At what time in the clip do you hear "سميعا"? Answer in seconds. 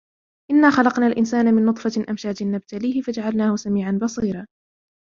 3.55-3.99